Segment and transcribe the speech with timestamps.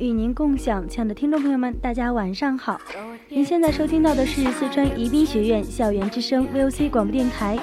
[0.00, 2.80] 与您共享，亲爱的听众朋友们，大家晚上好。
[3.28, 7.56] 您现在收听到的是四川宜宾学院校园之声 VOC 广播电台，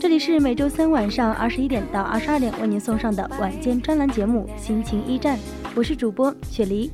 [0.00, 5.36] 这里是每周三晚上二十一点到二十二点为您送上的晚间专栏节目《心情驿站》，
[5.76, 6.90] 我是主播雪梨。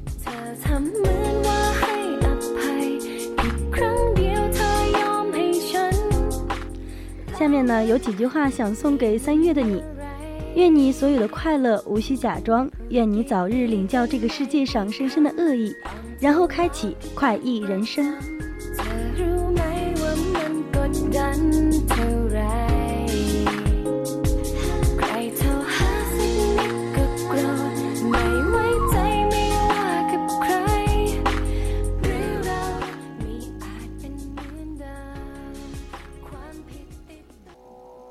[7.38, 9.82] 下面呢有几句话想送给三月的你。
[10.56, 15.74] 愿你所有的快乐无需假装，愿你早日领教这个世界上深深的恶意，
[16.18, 18.14] 然后开启快意人生。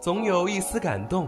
[0.02, 1.28] 总有一丝感动。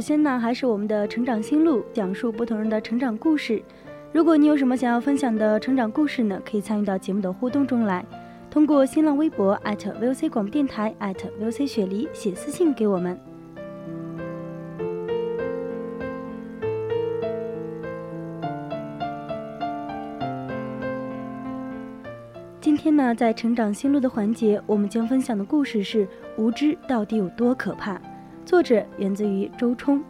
[0.00, 3.62] 首先呢，还是我们的成长心路，讲述不同人的成长故事。
[4.12, 8.02] 如果你有什么想要分享的成长故事呢，可以参与到节目的互动中来，
[8.50, 13.20] 通过新浪微博 @VOC 广播电台 @VOC 雪梨写私信给我们。
[22.58, 26.08] 今天呢，在成长心路的环节，我们将分享的故事是：
[26.38, 28.00] 无知到底有多可怕？
[28.50, 30.02] 作者源自于周冲。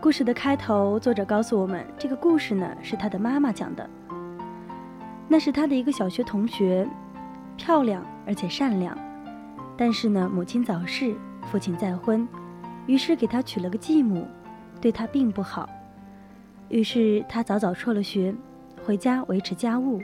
[0.00, 3.88] 故事的开头，作者告诉我们，这个故事呢是他的妈妈讲的。
[5.28, 6.84] 那是他的一个小学同学，
[7.56, 8.98] 漂亮而且善良，
[9.76, 12.26] 但是呢，母亲早逝，父亲再婚，
[12.86, 14.26] 于是给他娶了个继母，
[14.80, 15.70] 对他并不好。
[16.70, 18.34] 于是他早早辍了学。
[18.82, 20.00] 回家维持家务，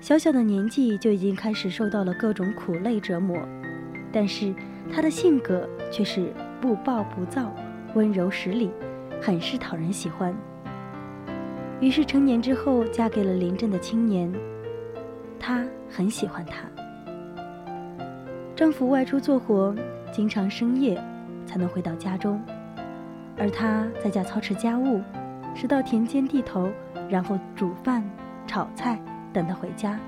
[0.00, 3.38] 小小的年纪就已经开始受到了各种苦累折磨，
[4.10, 4.54] 但是
[4.92, 7.54] 他的性格却是不暴不躁，
[7.94, 8.70] 温柔识礼，
[9.20, 10.34] 很是讨人喜欢。
[11.80, 14.32] 于是成年之后嫁给了邻镇的青年，
[15.38, 16.66] 她很喜欢他。
[18.56, 19.74] 丈夫外出做活，
[20.10, 20.98] 经常深夜
[21.44, 22.40] 才能回到家中，
[23.36, 25.02] 而她在家操持家务，
[25.54, 26.70] 直到田间地头。
[27.06, 28.02] 然后煮饭、
[28.46, 28.98] 炒菜，
[29.30, 30.00] 等他回家。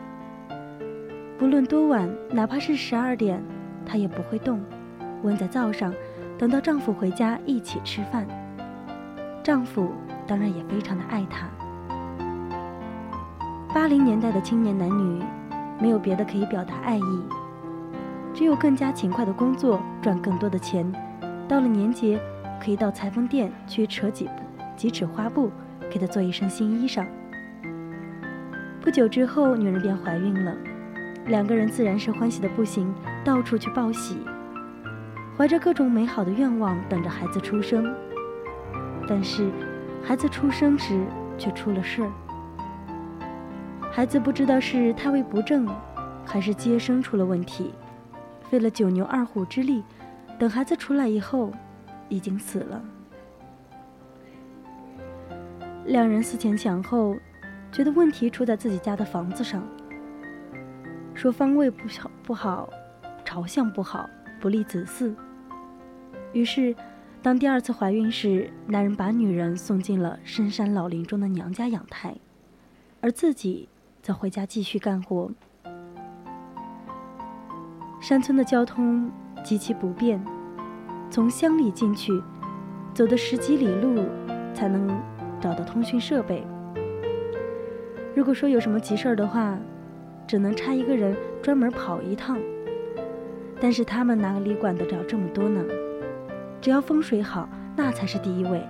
[1.39, 3.43] 不论多晚，哪怕是十二点，
[3.85, 4.63] 她也不会动，
[5.23, 5.93] 温在灶上，
[6.39, 8.27] 等到丈夫回家一起吃饭。
[9.43, 9.93] 丈夫
[10.27, 11.47] 当然也非常的爱她。
[13.75, 15.23] 八零年代的青年男女，
[15.79, 17.23] 没有别的可以表达爱意，
[18.33, 20.91] 只有更加勤快的工作，赚更多的钱。
[21.47, 22.19] 到了年节，
[22.59, 24.25] 可以到裁缝店去扯几
[24.77, 25.51] 几尺花布。
[25.89, 27.07] 给她做一身新衣裳。
[28.81, 30.53] 不久之后，女人便怀孕了，
[31.27, 32.93] 两个人自然是欢喜的不行，
[33.25, 34.19] 到处去报喜，
[35.37, 37.95] 怀着各种美好的愿望，等着孩子出生。
[39.07, 39.49] 但是，
[40.03, 41.01] 孩子出生时
[41.39, 42.11] 却出了事儿。
[43.93, 45.69] 孩子不知道是胎位不正，
[46.25, 47.73] 还是接生出了问题，
[48.51, 49.85] 费了九牛二虎之力，
[50.37, 51.53] 等孩子出来以后，
[52.09, 52.83] 已经死了。
[55.87, 57.17] 两人思前想后，
[57.71, 59.63] 觉得问题出在自己家的房子上，
[61.15, 62.69] 说方位不好不好，
[63.25, 64.11] 朝向不好，
[64.41, 65.15] 不利子嗣。
[66.33, 66.75] 于是，
[67.23, 72.17] 当第二次怀孕时，男人把女人送进了深山老林中的娘家养胎，
[73.01, 73.69] 而自己
[74.03, 75.31] 则回家继续干活。
[78.01, 79.09] 山村的交通
[79.45, 80.21] 极其不便，
[81.11, 82.21] 从乡里进去，
[82.93, 84.05] 走的十几里路
[84.53, 84.89] 才能
[85.41, 86.45] 找到通讯设备。
[88.15, 89.59] 如果说有什么急事儿的话，
[90.27, 92.39] 只能差一个人专门跑一趟。
[93.61, 95.65] 但是他们哪里管得着这么多呢？
[96.61, 98.63] 只要风水好，那才是第一位。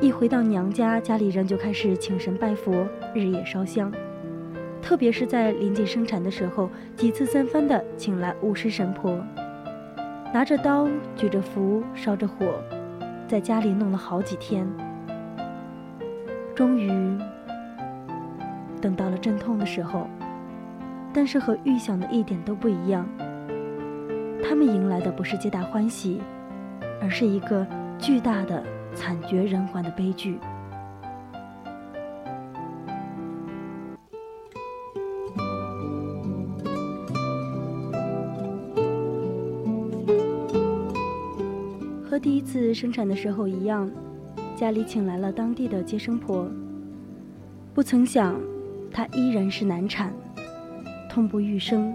[0.00, 3.92] 一回到娘家，家里人就开始请神拜佛，日夜烧香。
[4.80, 9.22] 特别是在临近生产的时候，几次三番的请来巫师神婆，
[10.32, 12.46] 拿着刀，举着符，烧着火，
[13.28, 14.66] 在家里弄了好几天。
[16.60, 16.90] 终于
[18.82, 20.06] 等到了阵痛的时候，
[21.10, 23.08] 但是和预想的一点都不一样。
[24.44, 26.20] 他们迎来的不是皆大欢喜，
[27.00, 27.66] 而是一个
[27.98, 28.62] 巨大的
[28.94, 30.38] 惨绝人寰的悲剧。
[42.04, 43.90] 和第一次生产的时候一样，
[44.60, 46.46] 家里请来了当地的接生婆。
[47.72, 48.38] 不曾想，
[48.92, 50.12] 她依然是难产，
[51.08, 51.90] 痛不欲生。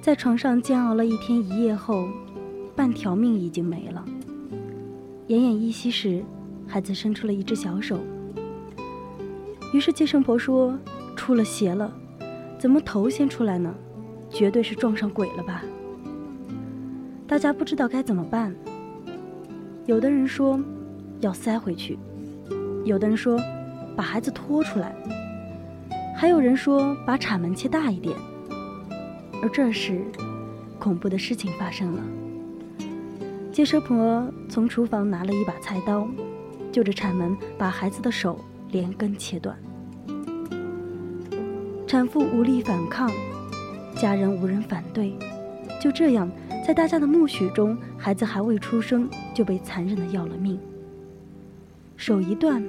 [0.00, 2.08] 在床上煎熬了一天一夜后，
[2.74, 4.02] 半条命已经没了。
[5.28, 6.24] 奄奄一息时，
[6.66, 8.00] 孩子伸出了一只小手。
[9.74, 10.78] 于是接生婆说
[11.14, 11.94] ：“出了邪了，
[12.58, 13.74] 怎么头先出来呢？
[14.30, 15.62] 绝对是撞上鬼了吧！”
[17.28, 18.54] 大家不知道该怎么办。
[19.84, 20.58] 有的人说
[21.24, 21.98] 要塞回去，
[22.84, 23.40] 有的人说
[23.96, 24.94] 把孩子拖出来，
[26.14, 28.14] 还有人说把产门切大一点。
[29.42, 30.04] 而这时，
[30.78, 32.02] 恐怖的事情发生了。
[33.50, 36.06] 接生婆从厨房拿了一把菜刀，
[36.70, 38.38] 就着产门把孩子的手
[38.70, 39.56] 连根切断。
[41.86, 43.10] 产妇无力反抗，
[43.96, 45.16] 家人无人反对，
[45.80, 46.30] 就这样。
[46.66, 50.60] 在大家的默许中，孩子还未出生就被残忍的要了命。
[51.96, 52.62] 手一断，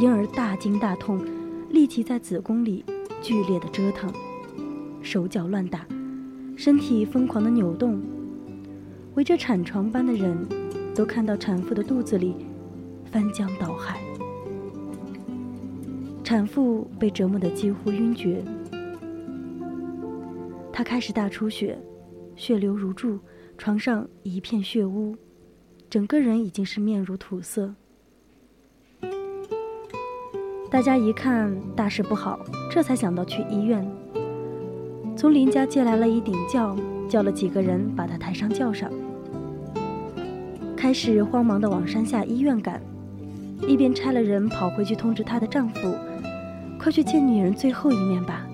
[0.00, 1.24] 婴儿大惊大痛，
[1.70, 2.84] 立即在子宫里
[3.22, 4.12] 剧烈的折腾，
[5.02, 5.86] 手脚乱打，
[6.56, 8.00] 身体疯狂的扭动。
[9.14, 10.36] 围着产床般的人
[10.94, 12.34] 都看到产妇的肚子里
[13.10, 14.00] 翻江倒海，
[16.24, 18.42] 产妇被折磨得几乎晕厥，
[20.72, 21.78] 她开始大出血。
[22.34, 23.18] 血流如注，
[23.56, 25.16] 床上一片血污，
[25.90, 27.74] 整个人已经是面如土色。
[30.70, 32.38] 大家一看大事不好，
[32.70, 33.90] 这才想到去医院。
[35.16, 36.76] 从邻家借来了一顶轿，
[37.08, 38.90] 叫了几个人把她抬上轿上，
[40.76, 42.82] 开始慌忙地往山下医院赶，
[43.66, 45.94] 一边差了人跑回去通知她的丈夫
[46.78, 48.46] ：“快去见女人最后一面吧。”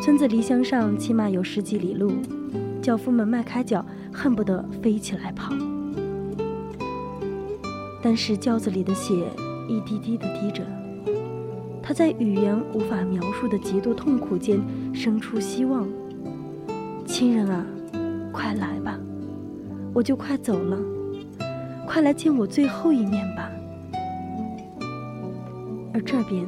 [0.00, 2.10] 村子离乡上起码有十几里路，
[2.80, 5.52] 轿夫们迈开脚，恨不得飞起来跑。
[8.02, 9.26] 但是轿子里的血
[9.68, 10.64] 一滴滴的滴着，
[11.82, 14.60] 他在语言无法描述的极度痛苦间
[14.94, 15.86] 生出希望。
[17.04, 17.66] 亲人啊，
[18.32, 18.98] 快来吧，
[19.92, 20.78] 我就快走了，
[21.86, 23.50] 快来见我最后一面吧。
[25.92, 26.46] 而这边，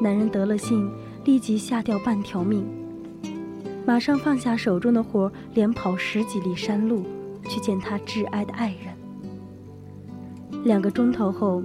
[0.00, 0.88] 男人得了信。
[1.24, 2.64] 立即吓掉半条命，
[3.84, 7.04] 马上放下手中的活，连跑十几里山路
[7.46, 10.62] 去见他挚爱的爱人。
[10.64, 11.62] 两个钟头后，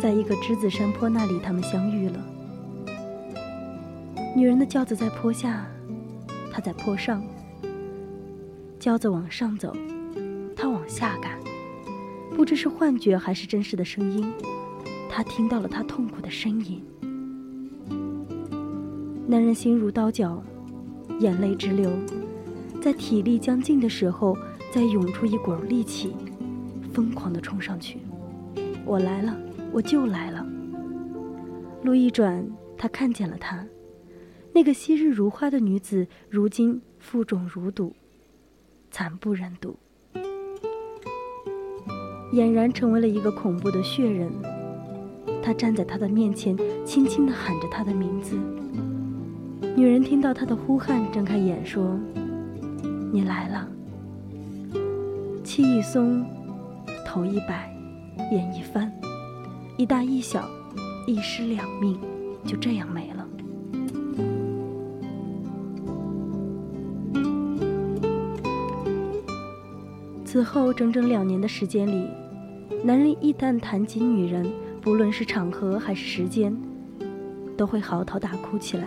[0.00, 2.18] 在一个栀子山坡那里，他们相遇了。
[4.34, 5.66] 女人的轿子在坡下，
[6.50, 7.22] 她在坡上。
[8.78, 9.76] 轿子往上走，
[10.56, 11.38] 他往下赶。
[12.34, 14.32] 不知是幻觉还是真实的声音，
[15.06, 16.82] 他听到了她痛苦的呻吟。
[19.26, 20.42] 男人心如刀绞，
[21.18, 21.90] 眼泪直流，
[22.80, 24.34] 在体力将尽的时候，
[24.72, 26.16] 再涌出一股力气，
[26.90, 27.98] 疯狂地冲上去。
[28.86, 29.36] 我来了，
[29.72, 30.46] 我就来了。
[31.82, 32.46] 路一转，
[32.76, 33.64] 他看见了她，
[34.52, 37.94] 那个昔日如花的女子，如今负重如堵，
[38.90, 39.76] 惨不忍睹，
[42.32, 44.30] 俨然成为了一个恐怖的血人。
[45.42, 48.36] 他站在他的面前，轻轻地喊着他的名字。
[49.74, 51.98] 女人听到他的呼喊，睁开眼说
[53.10, 53.66] ：“你来了。”
[55.42, 56.26] 气一松，
[57.06, 57.74] 头一摆，
[58.30, 58.92] 眼一翻，
[59.80, 60.46] 一大一小，
[61.06, 61.98] 一尸两命，
[62.44, 63.26] 就这样没了。
[70.22, 72.06] 此后整整两年的时间里，
[72.84, 74.46] 男人一旦谈及女人，
[74.82, 76.54] 不论是场合还是时间，
[77.56, 78.86] 都会嚎啕大哭起来。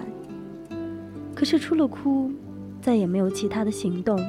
[1.34, 2.32] 可是除了哭，
[2.80, 4.24] 再也没有其他的行动。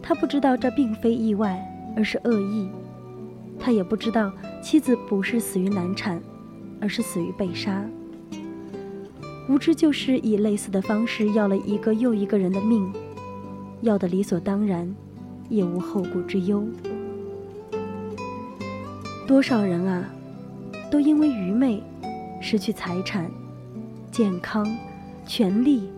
[0.00, 1.60] 他不知道这并非意外，
[1.96, 2.68] 而是恶意。
[3.58, 4.30] 他也不知道
[4.66, 6.20] 妻子不是死于难产，
[6.80, 7.88] 而是死于被杀。
[9.48, 12.92] 无知就是以类似的方式要了一个又一个人的命，
[13.82, 14.92] 要的理所当然。
[15.48, 16.66] 也无后顾之忧。
[19.24, 20.04] 多少人啊，
[20.90, 21.80] 都因为愚昧，
[22.42, 23.30] 失去财产、
[24.10, 24.66] 健康、
[25.24, 25.88] 权利、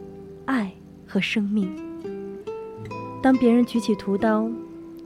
[0.44, 0.70] 爱
[1.06, 1.75] 和生命。
[3.22, 4.46] 当别人举起屠刀，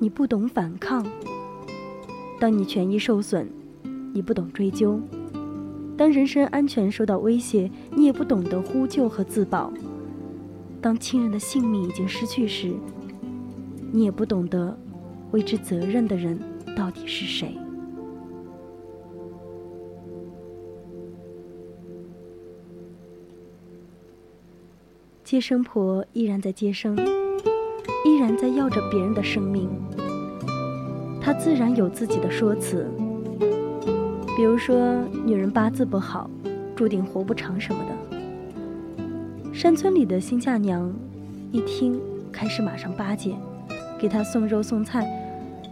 [0.00, 1.04] 你不懂反抗；
[2.42, 3.46] 当你权益受损，
[4.12, 4.98] 你不懂追究；
[5.96, 9.72] 当人身安全受到威胁，你也不懂得呼救和自保；
[10.80, 12.74] 当亲人的性命已经失去时，
[13.92, 14.76] 你也不懂得，
[15.30, 16.36] 为之责任的人
[16.76, 17.56] 到底是谁？
[25.22, 26.96] 接生婆依然在接生，
[28.04, 29.70] 依然在要着别人的生命。
[31.24, 32.84] 他自然有自己的说辞，
[34.36, 36.28] 比如说女人八字不好，
[36.74, 37.92] 注定活不长什么的。
[39.54, 40.92] 山村里的新嫁娘
[41.52, 42.00] 一听，
[42.32, 43.36] 开始马上巴结。
[44.00, 45.08] 给他送肉送菜，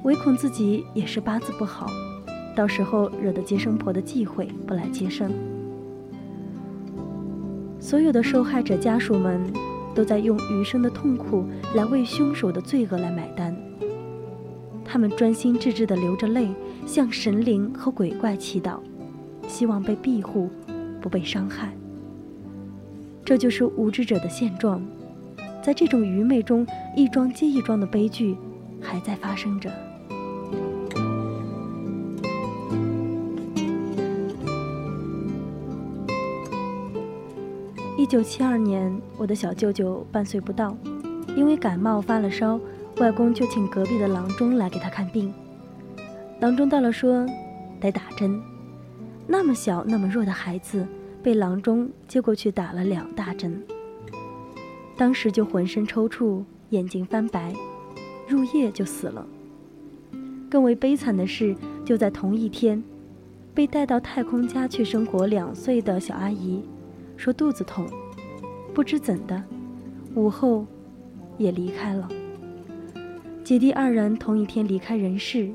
[0.05, 1.89] 唯恐自己也是八字不好，
[2.55, 5.33] 到时候惹得接生婆的忌讳，不来接生。
[7.81, 9.41] 所有的受害者家属们
[9.97, 13.53] 都在用余生的痛苦来为凶手的罪恶来买单。
[14.93, 16.49] 他们专心致志地流着泪，
[16.85, 18.81] 向神灵和鬼怪祈祷，
[19.47, 20.51] 希望被庇护，
[21.01, 21.73] 不被伤害。
[23.25, 24.83] 这就是无知者的现状。
[25.63, 26.67] 在这种愚昧中，
[26.97, 28.37] 一桩接一桩的悲剧
[28.81, 29.71] 还在发生着。
[37.97, 40.77] 一九七二年，我的小舅舅半岁不到，
[41.37, 42.59] 因为感冒发了烧，
[42.97, 45.33] 外公就请隔壁的郎中来给他看病。
[46.41, 47.27] 郎中到了说，
[47.81, 48.41] 得打针。
[49.27, 50.87] 那么小那么弱的孩子，
[51.23, 53.63] 被郎中接过去打了两大针。
[54.97, 57.55] 当时就浑身抽搐，眼睛翻白，
[58.29, 59.27] 入夜就死了。
[60.51, 62.83] 更为悲惨的是，就在同一天，
[63.55, 66.63] 被带到太空家去生活两岁的小阿姨，
[67.17, 67.87] 说肚子痛，
[68.75, 69.43] 不知怎的，
[70.15, 70.67] 午后
[71.39, 72.09] 也离开了。
[73.51, 75.51] 姐弟二人同一天离开人世。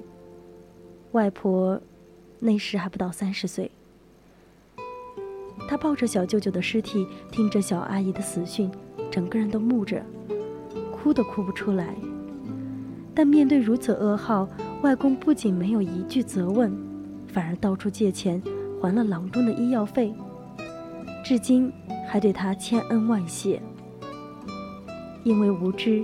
[1.13, 1.81] 外婆
[2.41, 3.71] 那时还不到三十岁，
[5.65, 8.69] 她抱着小舅舅的尸体，听着小阿姨的死讯。
[9.09, 10.03] 整个人都木着，
[10.91, 11.95] 哭都哭不出来。
[13.13, 14.45] 但面对如此噩耗，
[14.81, 16.77] 外公不仅没有一句责问，
[17.29, 18.43] 反而到处借钱
[18.81, 20.13] 还了郎中的医药费，
[21.23, 21.71] 至今
[22.09, 23.61] 还对他千恩万谢。
[25.23, 26.03] 因为无知，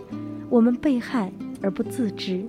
[0.49, 1.29] 我们被害
[1.61, 2.43] 而不自知，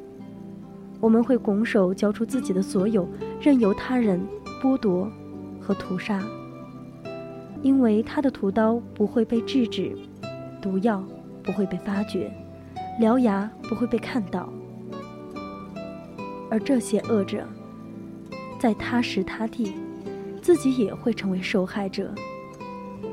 [1.00, 3.09] 我们会拱手交出自己的所有，
[3.40, 4.21] 任由他人
[4.62, 5.11] 剥夺
[5.61, 6.23] 和屠杀。
[7.62, 9.97] 因为他的屠刀不会被制止。
[10.61, 11.02] 毒药
[11.42, 12.31] 不会被发觉，
[13.00, 14.49] 獠牙不会被看到，
[16.49, 17.45] 而这些恶者，
[18.61, 19.73] 在他时他地，
[20.40, 22.14] 自己也会成为受害者，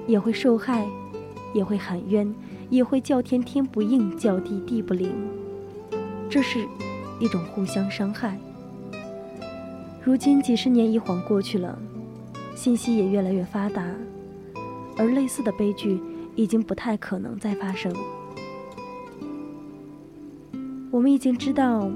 [0.06, 0.86] 也会受害，
[1.56, 2.32] 也会喊冤，
[2.70, 5.12] 也会叫天天不应，叫地地不灵。
[6.30, 6.68] 这是
[7.20, 8.38] 一种互相伤害。
[10.04, 11.78] 如今几十年一晃过去了，
[12.56, 13.84] 信息也越来越发达，
[14.98, 16.00] 而类似的悲剧。
[16.36, 17.94] 已经不太可能再发生。
[20.90, 21.92] 我们已经知道，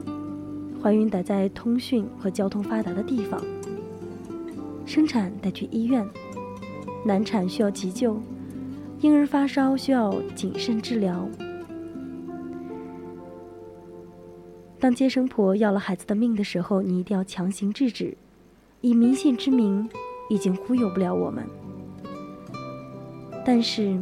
[0.82, 3.42] 怀孕得在通讯和交通发达的地方，
[4.86, 6.06] 生产得去医院，
[7.06, 8.22] 难产需要急救，
[9.00, 11.26] 婴儿发烧需要谨慎治疗。
[14.84, 18.18] 当接生婆要了孩子的命的时候，你一定要强行制止，
[18.82, 19.90] 以迷信之名，
[20.30, 21.46] 已经忽悠不了我们。
[23.46, 23.98] 但是。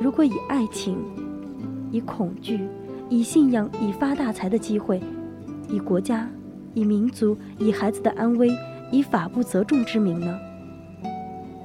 [0.00, 0.96] 如果以爱情、
[1.92, 2.66] 以恐惧、
[3.10, 4.98] 以信仰、以发大财的机会、
[5.68, 6.26] 以国家、
[6.72, 8.48] 以民族、以孩子的安危、
[8.90, 10.38] 以法不责众之名呢？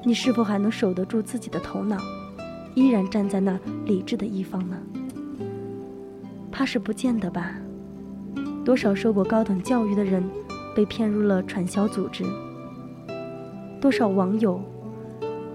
[0.04, 1.96] 你是否还能守得住自己的头脑，
[2.74, 4.76] 依然站在那理智的一方呢？
[6.56, 7.52] 怕是不见得吧。
[8.64, 10.24] 多少受过高等教育的人
[10.74, 12.24] 被骗入了传销组织？
[13.78, 14.58] 多少网友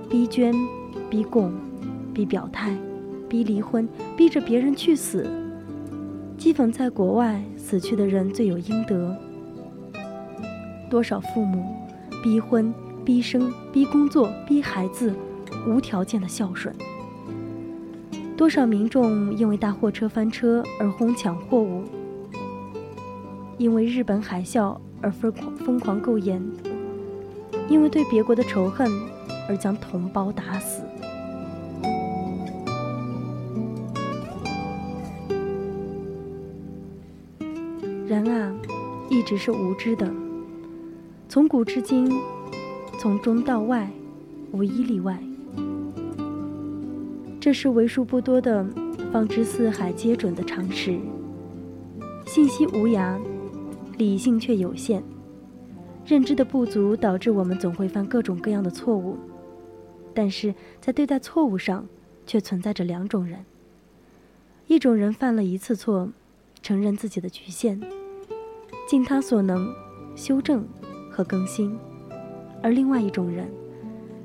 [0.08, 0.54] 逼捐、
[1.10, 1.52] 逼供、
[2.14, 2.78] 逼表态、
[3.28, 5.28] 逼离婚，逼着别人去死？
[6.38, 9.18] 讥讽在国外死去的人罪有应得。
[10.88, 11.66] 多少父母
[12.22, 12.72] 逼婚、
[13.04, 15.12] 逼生、逼工作、逼孩子，
[15.68, 16.76] 无条件的孝顺？
[18.42, 21.84] 多少民众因为大货车翻车而哄抢货物？
[23.60, 26.42] 因为日本海啸而疯狂疯狂购盐？
[27.70, 28.92] 因为对别国的仇恨
[29.48, 30.82] 而将同胞打死？
[38.08, 38.52] 人啊，
[39.08, 40.12] 一直是无知的。
[41.30, 42.12] 从古至今，
[43.00, 43.88] 从中到外，
[44.52, 45.22] 无一例外。
[47.42, 48.64] 这是为数不多的
[49.12, 51.00] 放之四海皆准的常识。
[52.28, 53.20] 信息无涯，
[53.98, 55.04] 理性却有限。
[56.06, 59.18] 认知的不足导致我们总会犯各种各样的错误。
[60.14, 61.84] 但是在对待错误上，
[62.28, 63.44] 却存在着两种人：
[64.68, 66.10] 一种人犯了一次错，
[66.62, 67.82] 承认自己的局限。
[68.88, 69.74] 尽他所能
[70.16, 70.64] 修正
[71.10, 71.76] 和更新，
[72.62, 73.50] 而另外一种人，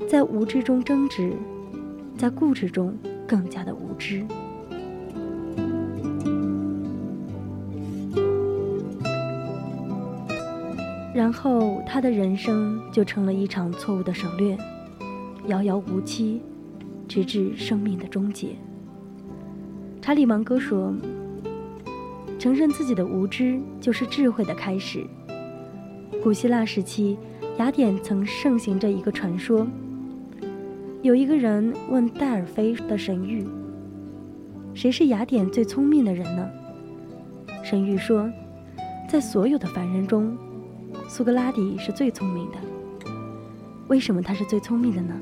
[0.06, 1.32] 在无知中争执，
[2.16, 2.96] 在固执中
[3.26, 4.24] 更加的无知。
[11.14, 14.56] 然后他的人生就成了一场错误的省略，
[15.46, 16.42] 遥遥无期，
[17.08, 18.56] 直至生命的终结。
[20.00, 20.94] 查理芒格说。
[22.38, 25.04] 承认自己的无知，就是智慧的开始。
[26.22, 27.16] 古希腊时期，
[27.58, 29.66] 雅典曾盛行着一个传说。
[31.06, 33.46] 有一个人问戴尔菲的神谕
[34.74, 36.50] ：“谁是雅典最聪明的人呢？”
[37.62, 38.28] 神谕说
[39.08, 40.36] ：“在所有的凡人中，
[41.06, 42.56] 苏格拉底是最聪明的。
[43.86, 45.14] 为什么他是最聪明的呢？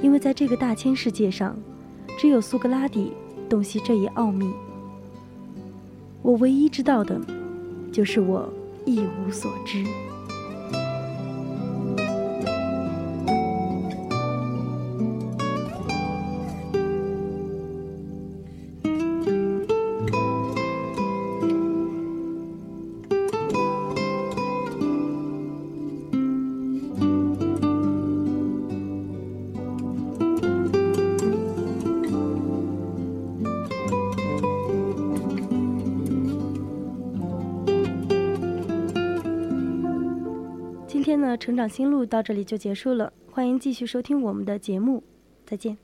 [0.00, 1.54] 因为在这个大千世界上，
[2.18, 3.12] 只有苏格拉底
[3.50, 4.50] 洞悉这一奥秘。”
[6.24, 7.20] 我唯一知道的，
[7.92, 8.50] 就是我
[8.86, 9.84] 一无所知。
[41.46, 43.12] 成长心路到这里就结束了。
[43.30, 45.04] 欢迎继续收听我们的节目，
[45.44, 45.78] 再见。